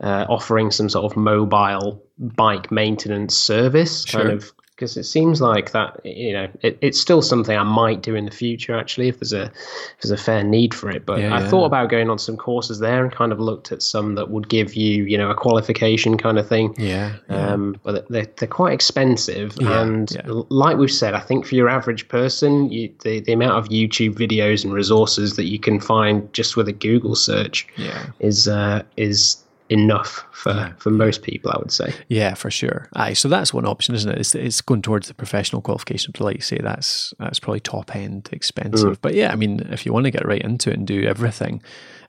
[0.00, 4.20] uh, offering some sort of mobile bike maintenance service, sure.
[4.20, 8.00] kind of because it seems like that you know it, it's still something I might
[8.00, 11.04] do in the future actually if there's a if there's a fair need for it.
[11.04, 11.48] But yeah, I yeah.
[11.48, 14.48] thought about going on some courses there and kind of looked at some that would
[14.48, 16.74] give you you know a qualification kind of thing.
[16.78, 17.16] Yeah.
[17.28, 17.48] yeah.
[17.48, 20.16] Um, but they're they're quite expensive and
[20.48, 24.14] like we've said, I think for your average person, you, the the amount of YouTube
[24.14, 28.06] videos and resources that you can find just with a Google search yeah.
[28.20, 31.92] is uh, is enough for, for most people, I would say.
[32.08, 32.88] Yeah, for sure.
[32.94, 34.18] Aye, so that's one option, isn't it?
[34.18, 36.12] It's, it's going towards the professional qualification.
[36.12, 38.98] But like you say, that's that's probably top end expensive.
[38.98, 39.02] Mm.
[39.02, 41.62] But yeah, I mean, if you want to get right into it and do everything,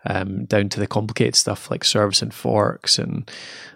[0.05, 3.29] um, down to the complicated stuff like servicing forks and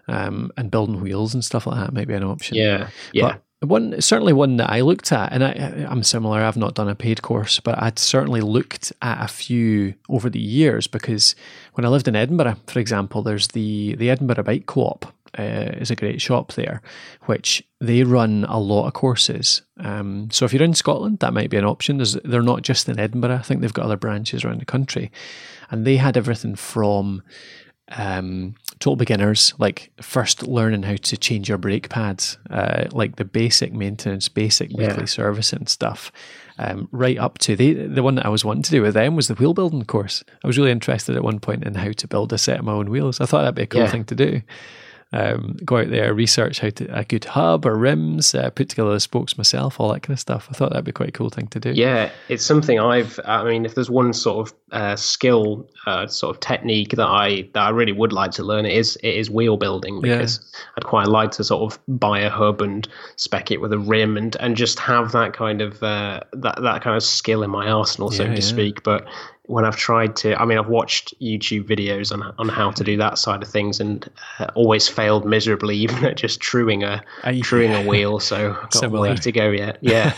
[0.08, 2.58] um, and building wheels and stuff like that, might be an option.
[2.58, 3.24] Yeah, yeah.
[3.24, 6.42] But one certainly one that I looked at, and I, I'm similar.
[6.42, 10.40] I've not done a paid course, but I'd certainly looked at a few over the
[10.40, 11.36] years because
[11.74, 15.06] when I lived in Edinburgh, for example, there's the the Edinburgh Bike Co-op
[15.38, 16.82] uh, is a great shop there,
[17.24, 19.62] which they run a lot of courses.
[19.80, 21.98] Um, so if you're in Scotland, that might be an option.
[21.98, 23.36] There's, they're not just in Edinburgh.
[23.36, 25.12] I think they've got other branches around the country,
[25.72, 27.24] and they had everything from
[27.98, 33.26] um, total beginners, like first learning how to change your brake pads, uh, like the
[33.26, 34.88] basic maintenance, basic yeah.
[34.88, 36.12] weekly servicing stuff,
[36.58, 39.16] um, right up to the the one that I was wanting to do with them
[39.16, 40.24] was the wheel building course.
[40.44, 42.74] I was really interested at one point in how to build a set of my
[42.74, 43.22] own wheels.
[43.22, 43.92] I thought that'd be a cool yeah.
[43.92, 44.42] thing to do
[45.14, 48.92] um, go out there, research how to a good hub or rims, uh, put together
[48.92, 50.48] the spokes myself, all that kind of stuff.
[50.50, 51.72] I thought that'd be quite a cool thing to do.
[51.72, 53.20] Yeah, it's something I've.
[53.24, 57.48] I mean, if there's one sort of uh, skill, uh, sort of technique that I
[57.54, 60.60] that I really would like to learn, it is it is wheel building because yeah.
[60.78, 64.18] I'd quite like to sort of buy a hub and spec it with a rim
[64.18, 67.68] and and just have that kind of uh, that that kind of skill in my
[67.68, 68.42] arsenal, so yeah, to yeah.
[68.42, 68.82] speak.
[68.82, 69.06] But
[69.48, 72.96] when I've tried to, I mean, I've watched YouTube videos on on how to do
[72.98, 77.04] that side of things, and uh, always failed miserably, even at just truing a
[77.42, 78.20] truing a wheel.
[78.20, 79.08] So I've got Similar.
[79.08, 79.78] a way to go yet.
[79.94, 80.14] Yeah,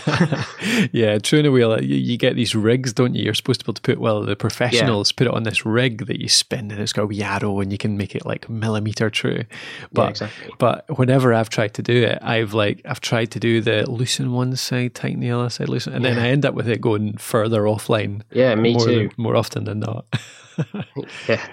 [0.94, 1.82] yeah, truing a wheel.
[1.82, 3.24] You, you, get these rigs, don't you?
[3.24, 5.18] You're supposed to be able to put well, the professionals yeah.
[5.18, 7.72] put it on this rig that you spin, and it's got a wee arrow, and
[7.72, 9.44] you can make it like millimeter true.
[9.92, 10.54] But yeah, exactly.
[10.60, 14.32] but whenever I've tried to do it, I've like I've tried to do the loosen
[14.32, 16.14] one side, tighten the other side, loosen, and yeah.
[16.14, 18.22] then I end up with it going further offline.
[18.32, 19.10] Yeah, me too.
[19.10, 20.06] Than, more often than not.
[21.28, 21.46] yeah,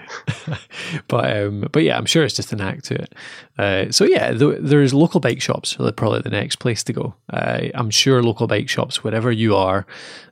[1.07, 3.15] but um, but yeah, I'm sure it's just an act to it.
[3.57, 5.77] Uh, so yeah, th- there's local bike shops.
[5.79, 7.15] Are probably the next place to go.
[7.31, 9.85] Uh, I'm sure local bike shops, wherever you are,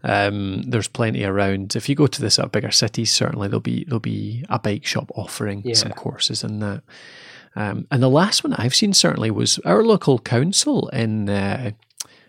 [0.04, 1.76] um, there's plenty around.
[1.76, 4.60] If you go to the sort of bigger cities, certainly there'll be there'll be a
[4.60, 5.76] bike shop offering yeah.
[5.76, 6.84] some courses in that.
[7.56, 11.72] Um, and the last one I've seen certainly was our local council in uh,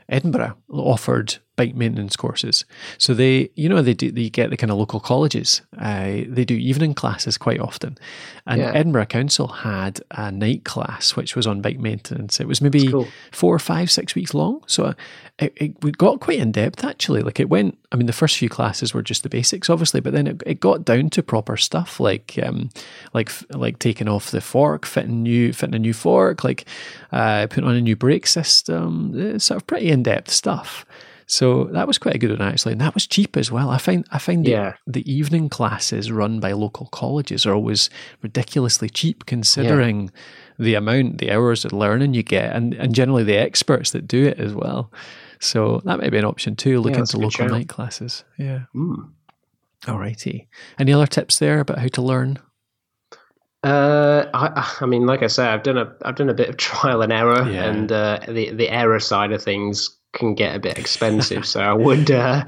[0.08, 2.64] Edinburgh offered bike maintenance courses.
[2.98, 5.60] So they, you know, they do they get the kind of local colleges.
[5.78, 7.98] Uh, they do evening classes quite often,
[8.46, 8.72] and yeah.
[8.72, 12.40] Edinburgh Council had a night class which was on bike maintenance.
[12.40, 13.08] It was maybe cool.
[13.32, 14.62] four or five, six weeks long.
[14.66, 14.94] So
[15.38, 17.22] it, it got quite in depth actually.
[17.22, 17.78] Like it went.
[17.90, 20.60] I mean, the first few classes were just the basics, obviously, but then it, it
[20.60, 22.70] got down to proper stuff like um,
[23.12, 26.64] like like taking off the fork, fitting new fitting a new fork, like
[27.12, 29.12] uh, putting on a new brake system.
[29.14, 30.86] It's sort of pretty in depth stuff.
[31.26, 33.70] So that was quite a good one actually, and that was cheap as well.
[33.70, 34.74] I find I find yeah.
[34.86, 37.90] the, the evening classes run by local colleges are always
[38.22, 40.10] ridiculously cheap considering yeah.
[40.58, 44.24] the amount, the hours of learning you get, and and generally the experts that do
[44.26, 44.92] it as well.
[45.40, 46.80] So that may be an option too.
[46.80, 48.24] Look yeah, into local night classes.
[48.38, 48.64] Yeah.
[48.74, 49.10] Mm.
[49.86, 50.46] Alrighty.
[50.78, 52.38] Any other tips there about how to learn?
[53.64, 56.56] Uh, I, I mean, like I say, I've done a I've done a bit of
[56.58, 57.64] trial and error, yeah.
[57.64, 61.46] and uh, the the error side of things can get a bit expensive.
[61.46, 62.44] so I would uh,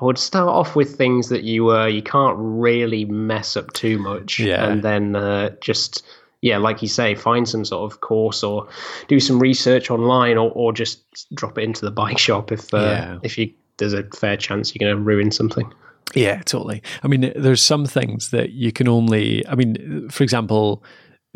[0.00, 3.98] I would start off with things that you uh, you can't really mess up too
[3.98, 4.66] much, yeah.
[4.66, 6.04] and then uh, just
[6.40, 8.68] yeah, like you say, find some sort of course or
[9.08, 11.02] do some research online, or, or just
[11.34, 13.18] drop it into the bike shop if uh, yeah.
[13.22, 15.72] if you there's a fair chance you're going to ruin something.
[16.14, 16.82] Yeah, totally.
[17.02, 19.46] I mean, there's some things that you can only.
[19.46, 20.82] I mean, for example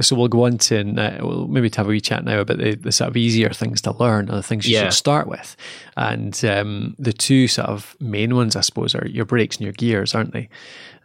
[0.01, 2.59] so we'll go on to and uh, we'll maybe have a wee chat now about
[2.59, 4.85] the, the sort of easier things to learn or the things you yeah.
[4.85, 5.55] should start with.
[5.97, 9.75] And um, the two sort of main ones, I suppose, are your brakes and your
[9.75, 10.49] gears, aren't they?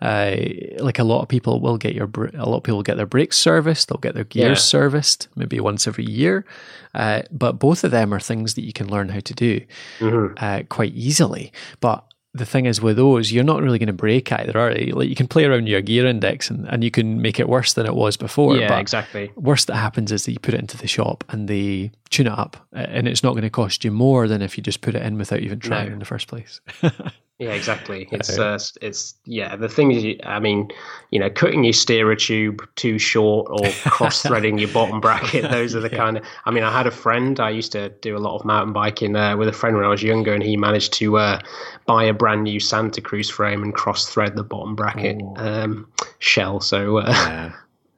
[0.02, 0.38] Uh,
[0.82, 3.38] like a lot of people will get your a lot of people get their brakes
[3.38, 4.63] serviced, they'll get their gears yeah.
[4.63, 6.45] serviced maybe once every year.
[6.93, 9.60] Uh, but both of them are things that you can learn how to do
[10.00, 10.34] mm-hmm.
[10.38, 11.52] uh, quite easily.
[11.82, 12.06] But
[12.38, 14.93] the thing is with those, you're not really going to break either, are you?
[14.93, 17.73] Like you can play around your gear index and, and you can make it worse
[17.73, 18.56] than it was before.
[18.56, 19.32] Yeah, exactly.
[19.36, 22.34] Worst that happens is that you put it into the shop and they tune it
[22.34, 25.02] up, and it's not going to cost you more than if you just put it
[25.02, 25.93] in without even trying no.
[25.93, 26.62] in the first place.
[27.39, 28.08] Yeah, exactly.
[28.12, 29.56] It's uh, it's yeah.
[29.56, 30.71] The thing is, I mean,
[31.12, 35.50] you know, cutting your steerer tube too short or cross threading your bottom bracket.
[35.52, 35.97] Those are the yeah.
[35.97, 36.26] kind of.
[36.45, 37.39] I mean, I had a friend.
[37.39, 39.89] I used to do a lot of mountain biking uh, with a friend when I
[39.89, 41.39] was younger, and he managed to uh,
[41.86, 46.60] buy a brand new Santa Cruz frame and cross thread the bottom bracket um, shell.
[46.60, 47.54] So uh, yeah.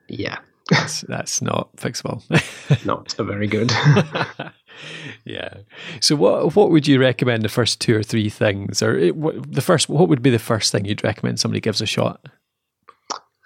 [0.10, 0.40] yeah.
[0.70, 2.22] That's, that's not fixable.
[2.86, 3.72] not very good
[5.26, 5.56] yeah.
[6.02, 9.52] So what what would you recommend the first two or three things, or it, what,
[9.52, 9.90] the first?
[9.90, 12.26] What would be the first thing you'd recommend somebody gives a shot?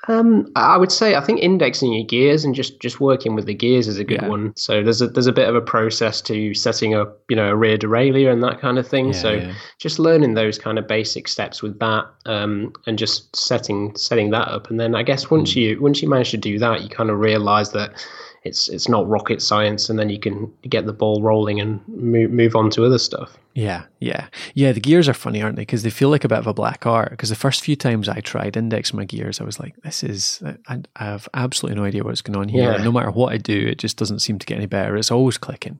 [0.09, 3.53] Um, I would say I think indexing your gears and just, just working with the
[3.53, 4.27] gears is a good yeah.
[4.27, 4.53] one.
[4.57, 7.55] So there's a there's a bit of a process to setting up you know a
[7.55, 9.07] rear derailleur and that kind of thing.
[9.07, 9.53] Yeah, so yeah.
[9.79, 14.49] just learning those kind of basic steps with that, um, and just setting setting that
[14.49, 15.55] up, and then I guess once mm.
[15.55, 18.05] you once you manage to do that, you kind of realize that
[18.43, 22.31] it's it's not rocket science, and then you can get the ball rolling and move
[22.31, 23.37] move on to other stuff.
[23.53, 24.71] Yeah, yeah, yeah.
[24.71, 25.61] The gears are funny, aren't they?
[25.61, 27.11] Because they feel like a bit of a black art.
[27.11, 30.41] Because the first few times I tried index my gears, I was like, "This is
[30.67, 32.73] I, I have absolutely no idea what's going on here.
[32.73, 32.83] Yeah.
[32.83, 34.97] No matter what I do, it just doesn't seem to get any better.
[34.97, 35.79] It's always clicking."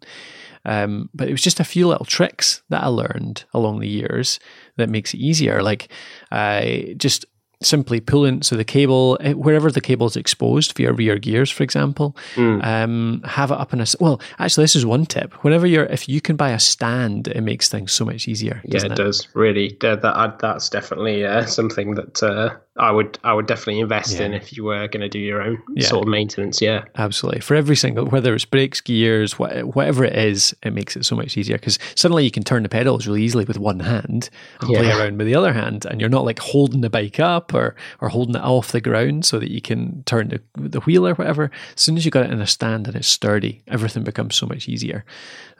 [0.65, 4.39] Um, but it was just a few little tricks that I learned along the years
[4.77, 5.61] that makes it easier.
[5.61, 5.89] Like,
[6.31, 7.25] I just
[7.63, 11.49] simply pulling so the cable eh, wherever the cable is exposed for your rear gears
[11.49, 12.63] for example mm.
[12.63, 16.07] um, have it up in a well actually this is one tip whenever you're if
[16.07, 19.27] you can buy a stand it makes things so much easier yeah it, it, does
[19.33, 20.01] really that,
[20.39, 24.25] that's definitely uh, something that uh, I would I would definitely invest yeah.
[24.25, 25.87] in if you were going to do your own yeah.
[25.87, 26.59] sort of maintenance.
[26.59, 27.41] Yeah, absolutely.
[27.41, 31.37] For every single, whether it's brakes, gears, whatever it is, it makes it so much
[31.37, 34.79] easier because suddenly you can turn the pedals really easily with one hand and yeah.
[34.79, 37.61] play around with the other hand, and you're not like holding the bike up up
[37.61, 41.07] or or holding it off the ground so that you can turn the, the wheel
[41.07, 41.51] or whatever.
[41.75, 44.45] As soon as you got it in a stand and it's sturdy, everything becomes so
[44.45, 45.05] much easier.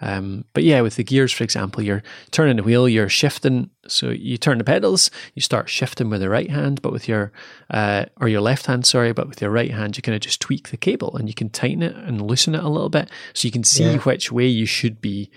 [0.01, 3.69] Um, but yeah, with the gears, for example, you're turning the wheel, you're shifting.
[3.88, 7.32] So you turn the pedals, you start shifting with the right hand, but with your
[7.69, 10.41] uh, or your left hand, sorry, but with your right hand, you kind of just
[10.41, 13.47] tweak the cable and you can tighten it and loosen it a little bit, so
[13.47, 13.97] you can see yeah.
[13.99, 15.29] which way you should be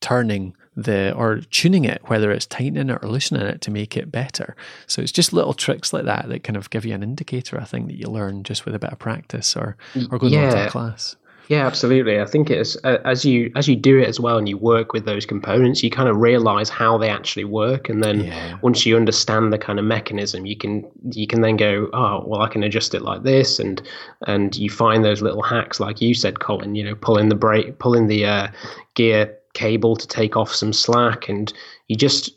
[0.00, 4.10] turning the or tuning it, whether it's tightening it or loosening it to make it
[4.10, 4.56] better.
[4.86, 7.60] So it's just little tricks like that that kind of give you an indicator.
[7.60, 9.76] I think that you learn just with a bit of practice or
[10.10, 10.64] or going yeah.
[10.64, 11.16] to class.
[11.50, 12.20] Yeah, absolutely.
[12.20, 15.04] I think it's as you as you do it as well, and you work with
[15.04, 18.56] those components, you kind of realize how they actually work, and then yeah.
[18.62, 22.40] once you understand the kind of mechanism, you can you can then go, oh, well,
[22.40, 23.82] I can adjust it like this, and
[24.28, 26.76] and you find those little hacks, like you said, Colin.
[26.76, 28.48] You know, pulling the brake, pulling the uh,
[28.94, 31.52] gear cable to take off some slack, and
[31.88, 32.30] you just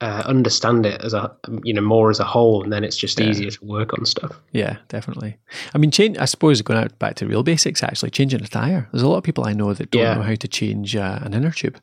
[0.00, 3.18] uh, understand it as a you know more as a whole, and then it's just
[3.18, 3.26] yeah.
[3.26, 4.40] easier to work on stuff.
[4.52, 5.36] Yeah, definitely.
[5.74, 6.18] I mean, change.
[6.18, 8.88] I suppose going out back to real basics, actually changing a tire.
[8.92, 10.14] There's a lot of people I know that don't yeah.
[10.14, 11.78] know how to change uh, an inner tube.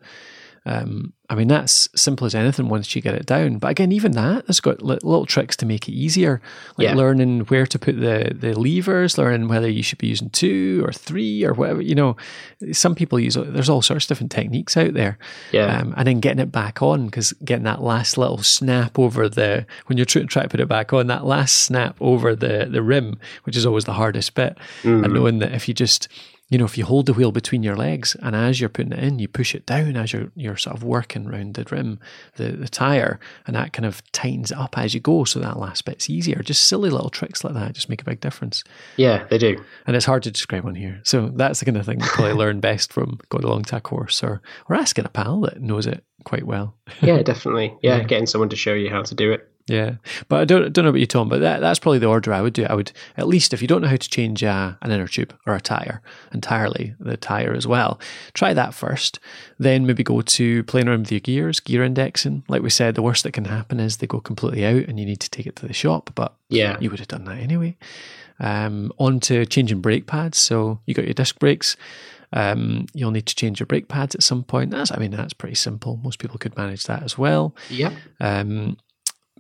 [0.66, 3.58] Um, I mean, that's simple as anything once you get it down.
[3.58, 6.42] But again, even that has got little tricks to make it easier,
[6.78, 6.96] like yeah.
[6.96, 10.94] learning where to put the, the levers, learning whether you should be using two or
[10.94, 11.82] three or whatever.
[11.82, 12.18] You know,
[12.72, 15.18] some people use, there's all sorts of different techniques out there.
[15.52, 15.80] Yeah.
[15.80, 19.66] Um, and then getting it back on, because getting that last little snap over the,
[19.88, 23.20] when you're trying to put it back on, that last snap over the, the rim,
[23.44, 24.58] which is always the hardest bit.
[24.84, 25.04] Mm.
[25.04, 26.08] And knowing that if you just,
[26.54, 29.00] you know, if you hold the wheel between your legs and as you're putting it
[29.00, 32.00] in, you push it down as you're, you're sort of working around the rim,
[32.36, 35.24] the, the tire, and that kind of tightens it up as you go.
[35.24, 36.44] So that last bit's easier.
[36.44, 38.64] Just silly little tricks like that just make a big difference.
[38.98, 39.64] Yeah, they do.
[39.88, 41.02] And it's hard to describe on here.
[41.04, 43.82] So that's the kind of thing you probably learn best from going along to a
[43.82, 44.40] course or,
[44.70, 46.76] or asking a pal that knows it quite well.
[47.02, 47.76] yeah, definitely.
[47.82, 49.50] Yeah, yeah, getting someone to show you how to do it.
[49.68, 49.96] Yeah,
[50.28, 51.30] but I don't don't know about you, Tom.
[51.30, 52.66] But that, that's probably the order I would do.
[52.66, 55.34] I would at least if you don't know how to change uh, an inner tube
[55.48, 56.02] or a tire
[56.34, 58.00] entirely, the tire as well,
[58.34, 59.20] try that first.
[59.58, 62.44] Then maybe go to playing around with your gears, gear indexing.
[62.50, 65.06] Like we said, the worst that can happen is they go completely out and you
[65.06, 66.12] need to take it to the shop.
[66.14, 67.78] But yeah, you would have done that anyway.
[68.40, 70.38] Um, on to changing brake pads.
[70.40, 71.78] So you got your disc brakes.
[72.34, 74.72] Um, you'll need to change your brake pads at some point.
[74.72, 75.98] That's, I mean, that's pretty simple.
[76.04, 77.56] Most people could manage that as well.
[77.70, 77.94] Yeah.
[78.20, 78.78] Um,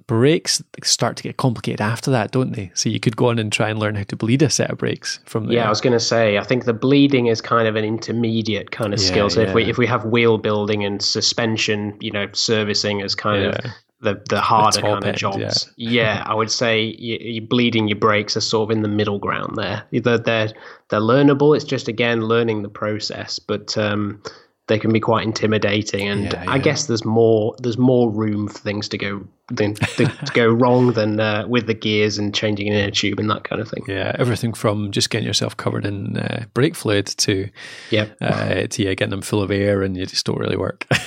[0.08, 2.72] brakes start to get complicated after that, don't they?
[2.74, 4.78] So you could go on and try and learn how to bleed a set of
[4.78, 5.58] brakes from there.
[5.58, 8.72] Yeah, I was going to say, I think the bleeding is kind of an intermediate
[8.72, 9.30] kind of yeah, skill.
[9.30, 9.50] So yeah.
[9.50, 13.50] if we if we have wheel building and suspension, you know, servicing as kind yeah.
[13.50, 13.72] of
[14.04, 15.72] the the harder the kind of jobs.
[15.78, 16.24] Yeah.
[16.26, 19.56] I would say you, are bleeding your brakes are sort of in the middle ground
[19.56, 19.84] there.
[19.92, 20.50] They're they're
[20.90, 21.56] they're learnable.
[21.56, 24.22] It's just again learning the process, but um,
[24.68, 26.52] they can be quite intimidating and yeah, yeah.
[26.52, 30.94] i guess there's more there's more room for things to go than to go wrong
[30.94, 33.84] than uh, with the gears and changing an inner tube and that kind of thing.
[33.88, 37.50] Yeah everything from just getting yourself covered in uh, brake fluid to
[37.90, 40.88] yeah uh, to yeah, getting them full of air and you just don't really work.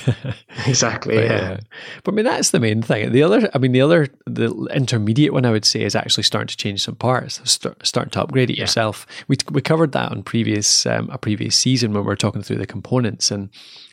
[0.65, 1.59] Exactly but, yeah.
[2.03, 3.11] but i mean that's the main thing.
[3.11, 6.47] The other i mean the other the intermediate one i would say is actually starting
[6.47, 9.05] to change some parts start, starting to upgrade it yourself.
[9.27, 12.57] We, we covered that on previous um, a previous season when we were talking through
[12.57, 13.46] the components and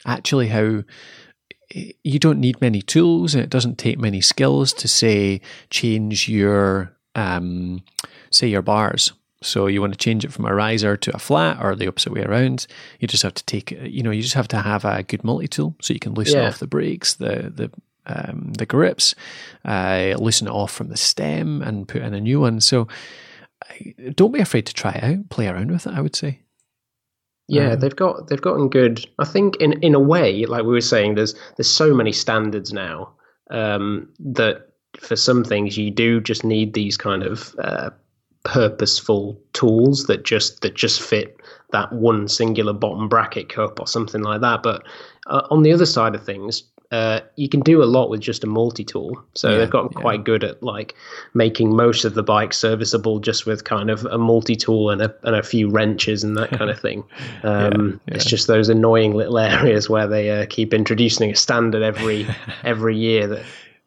[0.07, 0.83] actually how
[2.03, 5.41] you don't need many tools and it doesn't take many skills to say
[5.71, 7.83] change your um,
[8.31, 9.13] say your bars.
[9.43, 12.13] So you want to change it from a riser to a flat or the opposite
[12.13, 12.67] way around.
[12.99, 15.77] You just have to take you know you just have to have a good multi-tool
[15.81, 16.49] so you can loosen yeah.
[16.49, 17.71] off the brakes the the
[18.07, 19.15] um, the grips
[19.65, 22.61] uh, loosen it off from the stem and put in a new one.
[22.61, 22.87] So
[24.15, 26.41] don't be afraid to try it out play around with it i would say
[27.49, 29.05] yeah, um, they've got they've gotten good.
[29.19, 32.73] I think in in a way, like we were saying, there's there's so many standards
[32.73, 33.13] now
[33.51, 37.91] um, that for some things you do just need these kind of uh,
[38.45, 41.37] purposeful tools that just that just fit
[41.73, 44.63] that one singular bottom bracket cup or something like that.
[44.63, 44.85] But
[45.27, 48.45] uh, on the other side of things, uh, you can do a lot with just
[48.45, 49.21] a multi-tool.
[49.35, 50.01] So yeah, they've gotten yeah.
[50.01, 50.95] quite good at like
[51.33, 55.35] making most of the bike serviceable just with kind of a multi-tool and a, and
[55.35, 57.05] a few wrenches and that kind of thing.
[57.43, 61.83] Um, yeah, it's just those annoying little areas where they uh, keep introducing a standard
[61.83, 62.27] every
[62.65, 63.45] every year that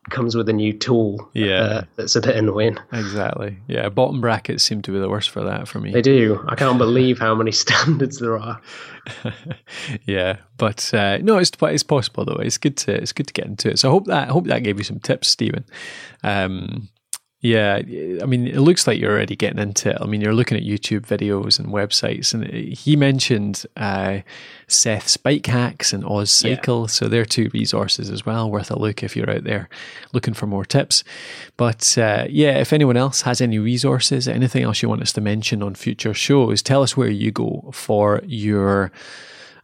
[0.10, 1.30] comes with a new tool.
[1.34, 2.78] Yeah, uh, that's a bit annoying.
[2.92, 3.58] Exactly.
[3.68, 5.92] Yeah, bottom brackets seem to be the worst for that for me.
[5.92, 6.44] They do.
[6.48, 8.62] I can't believe how many standards there are.
[10.06, 12.36] yeah, but uh, no, it's it's possible though.
[12.36, 13.80] It's good to it's good to get into it.
[13.80, 15.66] So I hope that I hope that gave you some tips, Stephen.
[16.24, 16.90] Um,
[17.40, 19.98] Yeah, I mean, it looks like you're already getting into it.
[20.02, 24.22] I mean, you're looking at YouTube videos and websites, and he mentioned uh,
[24.68, 26.88] Seth's Bike Hacks and Oz Cycle, yeah.
[26.88, 29.70] so they're two resources as well, worth a look if you're out there
[30.14, 31.04] looking for more tips.
[31.58, 35.22] But uh, yeah, if anyone else has any resources, anything else you want us to
[35.22, 38.92] mention on future shows, tell us where you go for your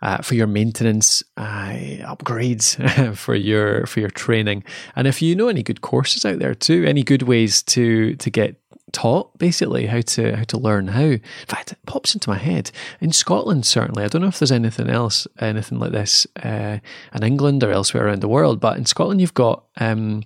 [0.04, 1.72] uh, for your maintenance uh,
[2.04, 4.64] upgrades for your for your training.
[4.96, 8.30] And if you know any good courses out there too, any good ways to to
[8.30, 8.60] get
[8.92, 11.04] taught basically how to how to learn how.
[11.04, 13.66] In fact, it pops into my head in Scotland.
[13.66, 16.80] Certainly, I don't know if there's anything else, anything like this uh,
[17.16, 18.60] in England or elsewhere around the world.
[18.60, 20.24] But in Scotland, you've got um,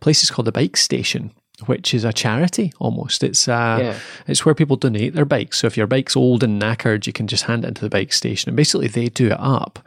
[0.00, 1.32] places called the Bike Station,
[1.66, 3.22] which is a charity almost.
[3.22, 3.98] It's uh, yeah.
[4.26, 5.58] it's where people donate their bikes.
[5.58, 8.12] So if your bike's old and knackered, you can just hand it into the bike
[8.12, 9.78] station, and basically they do it up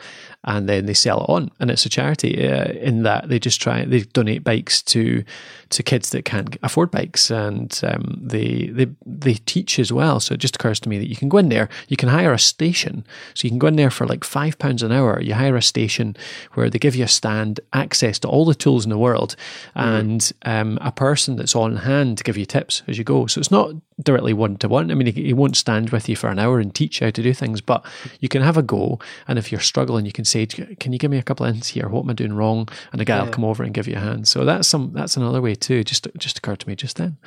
[0.46, 1.52] and then they sell it on.
[1.60, 5.24] And it's a charity uh, in that they just try they donate bikes to
[5.70, 10.20] to kids that can't afford bikes, and um, they they they teach as well.
[10.20, 12.34] So it just occurs to me that you can go in there, you can hire
[12.34, 15.20] a station, so you can go in there for like five pounds an hour.
[15.22, 16.16] You hire a station
[16.54, 19.36] where they give you a stand, access to all the tools in the world,
[19.76, 19.80] mm-hmm.
[19.80, 23.26] and um, a person that's on hand to give you tips as you go.
[23.26, 23.74] So it's not
[24.04, 24.92] directly one to one.
[24.92, 27.12] I mean, he, he won't stand with you for an hour and teach you how
[27.12, 27.86] to do things, but
[28.20, 29.00] you can have a go.
[29.28, 31.88] And if you're struggling, you can "Can you give me a couple of hints here?
[31.88, 33.24] What am I doing wrong?" And a guy yeah.
[33.24, 34.28] will come over and give you a hand.
[34.28, 35.84] So that's some that's another way too.
[35.84, 37.18] Just just occurred to me just then.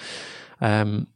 [0.61, 1.07] Um,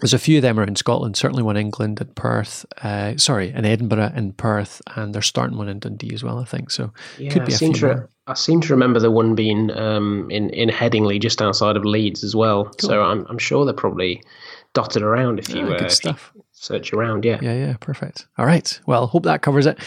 [0.00, 3.50] there's a few of them around Scotland, certainly one in England and Perth, uh, sorry,
[3.50, 6.70] in Edinburgh and Perth, and they're starting one in Dundee as well, I think.
[6.70, 8.08] So yeah, could be a few to, more.
[8.26, 12.24] I seem to remember the one being um, in, in Headingley, just outside of Leeds
[12.24, 12.64] as well.
[12.64, 12.88] Cool.
[12.88, 14.22] So I'm, I'm sure they're probably
[14.72, 16.14] dotted around if you, uh, if you
[16.60, 17.24] search around.
[17.24, 17.38] Yeah.
[17.40, 18.26] Yeah, yeah, perfect.
[18.36, 18.78] All right.
[18.86, 19.78] Well, hope that covers it.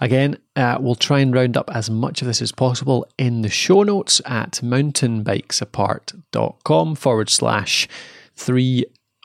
[0.00, 3.48] Again, uh, we'll try and round up as much of this as possible in the
[3.48, 7.88] show notes at mountainbikesapart.com forward slash
[8.36, 8.84] three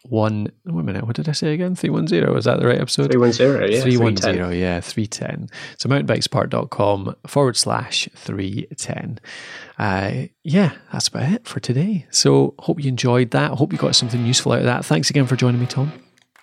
[0.10, 3.10] one wait a minute what did i say again 310 was that the right episode
[3.10, 5.48] 310 yeah 310 yeah 310
[5.78, 9.20] so mountainbikesapart.com forward slash 310
[9.80, 13.96] uh, yeah that's about it for today so hope you enjoyed that hope you got
[13.96, 15.90] something useful out of that thanks again for joining me tom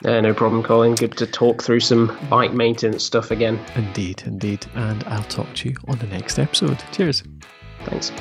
[0.04, 0.94] yeah, no problem, Colin.
[0.94, 3.58] Good to talk through some bike maintenance stuff again.
[3.74, 4.66] Indeed, indeed.
[4.74, 6.82] And I'll talk to you on the next episode.
[6.92, 7.22] Cheers.
[7.84, 8.12] Thanks.